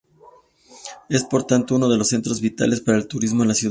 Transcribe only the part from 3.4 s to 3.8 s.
en la ciudad.